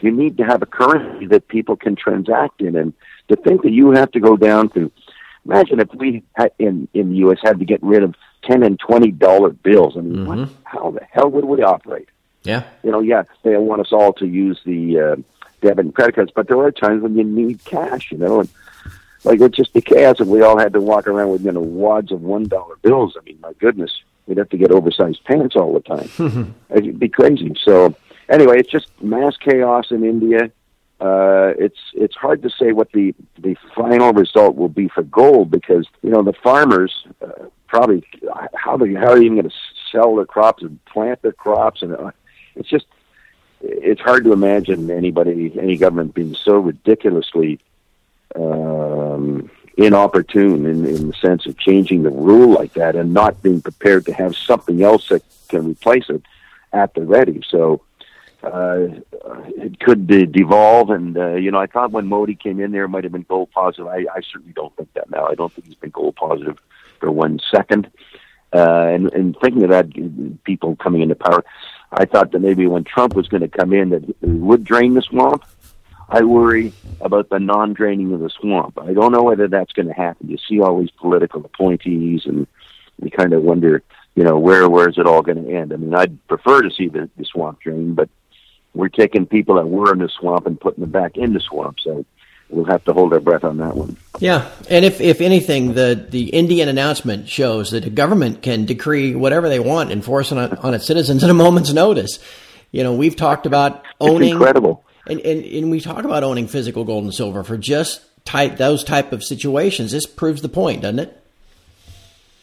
you 0.00 0.10
need 0.10 0.38
to 0.38 0.44
have 0.44 0.62
a 0.62 0.66
currency 0.66 1.26
that 1.26 1.48
people 1.48 1.76
can 1.76 1.94
transact 1.94 2.62
in, 2.62 2.76
and 2.76 2.94
to 3.28 3.36
think 3.36 3.62
that 3.62 3.72
you 3.72 3.90
have 3.90 4.10
to 4.12 4.20
go 4.20 4.38
down 4.38 4.70
to 4.70 4.90
imagine 5.44 5.80
if 5.80 5.92
we 5.94 6.22
had, 6.32 6.52
in 6.58 6.88
in 6.94 7.10
the 7.10 7.16
U.S. 7.16 7.40
had 7.42 7.58
to 7.58 7.66
get 7.66 7.82
rid 7.82 8.02
of 8.02 8.14
ten 8.42 8.62
and 8.62 8.80
twenty 8.80 9.10
dollar 9.10 9.50
bills. 9.50 9.98
I 9.98 10.00
mean, 10.00 10.24
mm-hmm. 10.24 10.40
what, 10.40 10.48
how 10.64 10.92
the 10.92 11.04
hell 11.10 11.28
would 11.28 11.44
we 11.44 11.62
operate? 11.62 12.08
Yeah, 12.42 12.62
you 12.84 12.90
know, 12.90 13.00
yeah, 13.00 13.24
they 13.42 13.54
want 13.58 13.82
us 13.82 13.92
all 13.92 14.14
to 14.14 14.26
use 14.26 14.58
the 14.64 14.98
uh, 14.98 15.16
debit 15.60 15.84
and 15.84 15.94
credit 15.94 16.14
cards, 16.14 16.32
but 16.34 16.48
there 16.48 16.58
are 16.58 16.72
times 16.72 17.02
when 17.02 17.16
you 17.16 17.24
need 17.24 17.62
cash. 17.64 18.10
You 18.10 18.16
know, 18.16 18.40
and 18.40 18.48
like 19.26 19.40
it'd 19.40 19.52
just 19.52 19.72
be 19.72 19.80
chaos 19.80 20.20
if 20.20 20.28
we 20.28 20.42
all 20.42 20.56
had 20.56 20.72
to 20.72 20.80
walk 20.80 21.08
around 21.08 21.30
with 21.30 21.44
you 21.44 21.52
know 21.52 21.60
wads 21.60 22.12
of 22.12 22.22
one 22.22 22.44
dollar 22.44 22.76
bills. 22.76 23.16
I 23.20 23.24
mean, 23.24 23.38
my 23.40 23.52
goodness, 23.54 23.90
we'd 24.26 24.38
have 24.38 24.48
to 24.50 24.56
get 24.56 24.70
oversized 24.70 25.24
pants 25.24 25.56
all 25.56 25.74
the 25.74 25.80
time. 25.80 26.54
It'd 26.70 26.98
be 26.98 27.08
crazy. 27.08 27.54
So 27.60 27.94
anyway, 28.28 28.60
it's 28.60 28.70
just 28.70 28.88
mass 29.02 29.36
chaos 29.36 29.90
in 29.90 30.04
India. 30.04 30.52
Uh, 31.00 31.52
it's 31.58 31.78
it's 31.92 32.14
hard 32.14 32.42
to 32.42 32.50
say 32.50 32.72
what 32.72 32.92
the 32.92 33.14
the 33.38 33.56
final 33.74 34.12
result 34.12 34.54
will 34.54 34.68
be 34.68 34.88
for 34.88 35.02
gold 35.02 35.50
because 35.50 35.86
you 36.02 36.10
know 36.10 36.22
the 36.22 36.32
farmers 36.32 37.06
uh, 37.20 37.46
probably 37.66 38.02
how 38.54 38.76
they 38.76 38.94
how 38.94 39.10
are 39.10 39.18
they 39.18 39.24
even 39.24 39.36
going 39.36 39.50
to 39.50 39.56
sell 39.92 40.16
their 40.16 40.24
crops 40.24 40.62
and 40.62 40.82
plant 40.86 41.20
their 41.20 41.32
crops 41.32 41.82
and 41.82 41.94
uh, 41.94 42.10
it's 42.54 42.68
just 42.68 42.86
it's 43.60 44.00
hard 44.00 44.24
to 44.24 44.32
imagine 44.32 44.90
anybody 44.90 45.52
any 45.60 45.76
government 45.76 46.14
being 46.14 46.34
so 46.34 46.56
ridiculously 46.58 47.60
um, 48.34 49.50
inopportune 49.76 50.66
in, 50.66 50.84
in 50.84 51.08
the 51.08 51.14
sense 51.14 51.46
of 51.46 51.58
changing 51.58 52.02
the 52.02 52.10
rule 52.10 52.50
like 52.50 52.72
that 52.74 52.96
and 52.96 53.12
not 53.12 53.42
being 53.42 53.60
prepared 53.60 54.06
to 54.06 54.12
have 54.12 54.34
something 54.34 54.82
else 54.82 55.08
that 55.08 55.22
can 55.48 55.68
replace 55.68 56.08
it 56.08 56.22
at 56.72 56.94
the 56.94 57.02
ready. 57.02 57.40
So 57.48 57.82
uh, 58.42 58.88
it 59.56 59.78
could 59.80 60.06
de- 60.06 60.26
devolve. 60.26 60.90
And, 60.90 61.16
uh, 61.16 61.34
you 61.34 61.50
know, 61.50 61.58
I 61.58 61.66
thought 61.66 61.92
when 61.92 62.06
Modi 62.06 62.34
came 62.34 62.60
in 62.60 62.72
there, 62.72 62.84
it 62.84 62.88
might 62.88 63.04
have 63.04 63.12
been 63.12 63.22
gold 63.22 63.50
positive. 63.52 63.86
I, 63.86 64.06
I 64.12 64.20
certainly 64.30 64.52
don't 64.52 64.74
think 64.76 64.92
that 64.94 65.10
now. 65.10 65.26
I 65.26 65.34
don't 65.34 65.52
think 65.52 65.66
he's 65.66 65.76
been 65.76 65.90
gold 65.90 66.16
positive 66.16 66.58
for 67.00 67.10
one 67.10 67.40
second. 67.50 67.90
Uh, 68.52 68.86
and, 68.88 69.12
and 69.12 69.36
thinking 69.42 69.64
of 69.64 69.70
that, 69.70 69.88
people 70.44 70.76
coming 70.76 71.02
into 71.02 71.14
power, 71.14 71.44
I 71.92 72.04
thought 72.04 72.32
that 72.32 72.40
maybe 72.40 72.66
when 72.66 72.84
Trump 72.84 73.14
was 73.14 73.28
going 73.28 73.42
to 73.42 73.48
come 73.48 73.72
in, 73.72 73.90
that 73.90 74.04
he 74.04 74.26
would 74.26 74.64
drain 74.64 74.94
the 74.94 75.02
swamp. 75.02 75.44
I 76.08 76.22
worry 76.22 76.72
about 77.00 77.28
the 77.30 77.38
non-draining 77.38 78.12
of 78.12 78.20
the 78.20 78.30
swamp. 78.30 78.78
I 78.80 78.92
don't 78.92 79.12
know 79.12 79.22
whether 79.22 79.48
that's 79.48 79.72
going 79.72 79.88
to 79.88 79.94
happen. 79.94 80.28
You 80.28 80.38
see 80.48 80.60
all 80.60 80.78
these 80.78 80.90
political 80.90 81.44
appointees, 81.44 82.26
and 82.26 82.46
you 83.02 83.10
kind 83.10 83.32
of 83.32 83.42
wonder, 83.42 83.82
you 84.14 84.22
know, 84.22 84.38
where 84.38 84.68
where 84.68 84.88
is 84.88 84.98
it 84.98 85.06
all 85.06 85.22
going 85.22 85.44
to 85.44 85.52
end? 85.52 85.72
I 85.72 85.76
mean, 85.76 85.94
I'd 85.94 86.26
prefer 86.28 86.62
to 86.62 86.70
see 86.70 86.88
the, 86.88 87.10
the 87.16 87.24
swamp 87.24 87.60
drain, 87.60 87.94
but 87.94 88.08
we're 88.72 88.88
taking 88.88 89.26
people 89.26 89.56
that 89.56 89.66
were 89.66 89.92
in 89.92 89.98
the 89.98 90.08
swamp 90.08 90.46
and 90.46 90.60
putting 90.60 90.82
them 90.82 90.90
back 90.90 91.16
in 91.16 91.32
the 91.32 91.40
swamp. 91.40 91.78
So 91.80 92.04
we'll 92.50 92.66
have 92.66 92.84
to 92.84 92.92
hold 92.92 93.12
our 93.12 93.20
breath 93.20 93.42
on 93.42 93.56
that 93.56 93.76
one. 93.76 93.96
Yeah, 94.20 94.48
and 94.70 94.84
if 94.84 95.00
if 95.00 95.20
anything, 95.20 95.74
the 95.74 96.06
the 96.08 96.28
Indian 96.28 96.68
announcement 96.68 97.28
shows 97.28 97.72
that 97.72 97.82
the 97.82 97.90
government 97.90 98.42
can 98.42 98.64
decree 98.64 99.16
whatever 99.16 99.48
they 99.48 99.60
want, 99.60 99.90
enforce 99.90 100.30
on, 100.30 100.56
on 100.58 100.72
its 100.72 100.86
citizens 100.86 101.24
at 101.24 101.30
a 101.30 101.34
moment's 101.34 101.72
notice. 101.72 102.20
You 102.70 102.84
know, 102.84 102.94
we've 102.94 103.16
talked 103.16 103.46
about 103.46 103.82
owning 104.00 104.28
it's 104.28 104.32
incredible 104.34 104.84
and, 105.06 105.20
and, 105.20 105.44
and 105.44 105.70
we 105.70 105.80
talk 105.80 106.04
about 106.04 106.24
owning 106.24 106.48
physical 106.48 106.84
gold 106.84 107.04
and 107.04 107.14
silver 107.14 107.44
for 107.44 107.56
just 107.56 108.02
type 108.24 108.56
those 108.56 108.84
type 108.84 109.12
of 109.12 109.22
situations. 109.22 109.92
This 109.92 110.06
proves 110.06 110.42
the 110.42 110.48
point, 110.48 110.82
doesn't 110.82 110.98
it? 110.98 111.22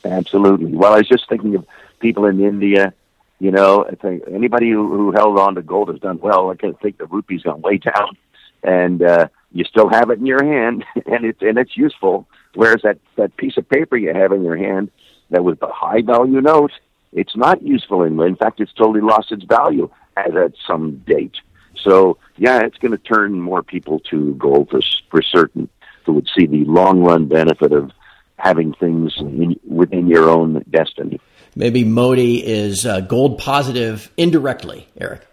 Absolutely. 0.06 0.74
Well, 0.74 0.94
I 0.94 0.98
was 0.98 1.08
just 1.08 1.28
thinking 1.30 1.56
of 1.56 1.66
people 2.00 2.26
in 2.26 2.40
India. 2.40 2.94
You 3.40 3.52
know, 3.52 3.86
I 3.86 3.96
think 3.96 4.24
anybody 4.32 4.72
who, 4.72 4.88
who 4.90 5.12
held 5.12 5.38
on 5.38 5.56
to 5.56 5.62
gold 5.62 5.90
has 5.90 6.00
done 6.00 6.20
well. 6.20 6.50
I 6.50 6.56
can 6.56 6.74
think 6.76 6.98
the 6.98 7.06
rupee's 7.06 7.44
gone 7.44 7.62
way 7.62 7.78
down, 7.78 8.18
and 8.64 9.02
uh, 9.02 9.28
you 9.52 9.66
still 9.66 9.90
have 9.90 10.10
it 10.10 10.20
in 10.20 10.26
your 10.26 10.44
hand, 10.44 10.86
and 11.06 11.26
it's 11.26 11.42
and 11.42 11.58
it's 11.58 11.76
useful. 11.76 12.28
Whereas 12.56 12.82
that 12.84 13.00
that 13.18 13.36
piece 13.38 13.58
of 13.58 13.68
paper 13.68 13.98
you 13.98 14.14
have 14.14 14.32
in 14.32 14.44
your 14.44 14.58
hand 14.58 14.92
that 15.30 15.44
was 15.44 15.58
the 15.60 15.68
high 15.68 16.02
value 16.02 16.42
note, 16.42 16.72
it's 17.12 17.36
not 17.36 17.62
useful 17.62 18.04
anymore. 18.04 18.28
In 18.28 18.36
fact, 18.36 18.60
it's 18.60 18.74
totally 18.74 19.02
lost 19.02 19.32
its 19.32 19.44
value 19.44 19.90
as 20.16 20.34
at 20.36 20.54
some 20.68 21.04
date. 21.06 21.36
So 21.82 22.18
yeah, 22.38 22.62
it's 22.62 22.78
going 22.78 22.92
to 22.92 22.98
turn 22.98 23.40
more 23.40 23.64
people 23.64 24.00
to 24.12 24.34
gold 24.36 24.70
for, 24.70 24.82
for 25.10 25.22
certain 25.22 25.70
who 26.06 26.14
would 26.14 26.28
see 26.38 26.46
the 26.46 26.66
long 26.66 27.02
run 27.02 27.28
benefit 27.28 27.72
of 27.72 27.92
having 28.38 28.74
things 28.74 29.14
in, 29.18 29.60
within 29.66 30.08
your 30.08 30.30
own 30.30 30.64
destiny. 30.70 31.20
Maybe 31.56 31.84
Modi 31.84 32.46
is 32.46 32.86
uh, 32.86 33.02
gold 33.02 33.38
positive 33.38 34.12
indirectly, 34.18 34.88
Eric. 35.00 35.26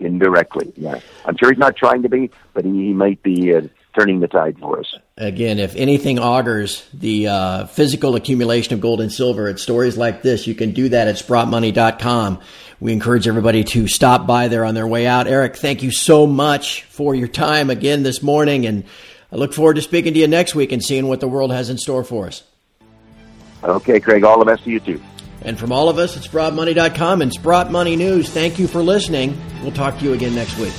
Indirectly, 0.00 0.72
yeah. 0.76 1.00
I'm 1.24 1.36
sure 1.36 1.50
he's 1.50 1.58
not 1.58 1.76
trying 1.76 2.02
to 2.02 2.08
be, 2.08 2.30
but 2.54 2.64
he, 2.64 2.92
might 2.92 3.22
be 3.22 3.54
uh, 3.54 3.62
turning 3.98 4.20
the 4.20 4.28
tide 4.28 4.58
for 4.58 4.78
us. 4.78 4.94
Again, 5.16 5.58
if 5.58 5.74
anything 5.74 6.18
augurs 6.18 6.86
the 6.92 7.28
uh, 7.28 7.66
physical 7.66 8.14
accumulation 8.14 8.74
of 8.74 8.80
gold 8.80 9.00
and 9.00 9.12
silver 9.12 9.48
at 9.48 9.58
stories 9.58 9.96
like 9.96 10.22
this, 10.22 10.46
you 10.46 10.54
can 10.54 10.72
do 10.72 10.88
that 10.90 11.08
at 11.08 11.16
sprottmoney.com. 11.16 12.40
We 12.80 12.92
encourage 12.92 13.26
everybody 13.26 13.64
to 13.64 13.88
stop 13.88 14.26
by 14.26 14.48
there 14.48 14.64
on 14.64 14.74
their 14.74 14.86
way 14.86 15.06
out. 15.06 15.26
Eric, 15.26 15.56
thank 15.56 15.82
you 15.82 15.90
so 15.90 16.26
much 16.26 16.84
for 16.84 17.14
your 17.14 17.28
time 17.28 17.70
again 17.70 18.04
this 18.04 18.22
morning, 18.22 18.66
and 18.66 18.84
I 19.32 19.36
look 19.36 19.52
forward 19.52 19.74
to 19.74 19.82
speaking 19.82 20.14
to 20.14 20.20
you 20.20 20.28
next 20.28 20.54
week 20.54 20.70
and 20.70 20.82
seeing 20.82 21.08
what 21.08 21.20
the 21.20 21.28
world 21.28 21.50
has 21.50 21.70
in 21.70 21.78
store 21.78 22.04
for 22.04 22.26
us. 22.26 22.44
Okay, 23.64 23.98
Craig, 23.98 24.22
all 24.22 24.38
the 24.38 24.44
best 24.44 24.64
to 24.64 24.70
you 24.70 24.78
too. 24.78 25.00
And 25.42 25.58
from 25.58 25.72
all 25.72 25.88
of 25.88 25.98
us 25.98 26.16
at 26.16 26.22
SprottMoney.com 26.22 27.22
and 27.22 27.32
Sprott 27.32 27.70
Money 27.70 27.96
News, 27.96 28.30
thank 28.30 28.58
you 28.58 28.66
for 28.66 28.82
listening. 28.82 29.40
We'll 29.62 29.72
talk 29.72 29.98
to 29.98 30.04
you 30.04 30.12
again 30.12 30.34
next 30.34 30.58
week. 30.58 30.74